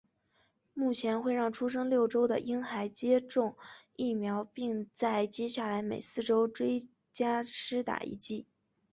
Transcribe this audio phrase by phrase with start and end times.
[0.73, 3.55] 目前会让出生六周的婴孩接种
[3.95, 8.47] 疫苗并在接下来每四周追加施打一剂。